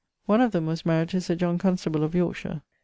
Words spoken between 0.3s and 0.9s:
of them was